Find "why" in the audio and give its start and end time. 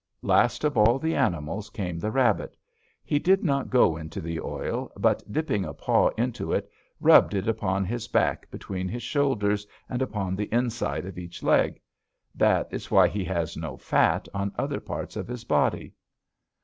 12.89-13.09